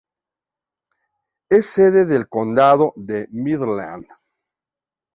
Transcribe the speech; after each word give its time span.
Es 1.49 1.67
sede 1.67 2.05
del 2.05 2.27
condado 2.27 2.91
de 2.95 3.27
Midland. 3.29 4.07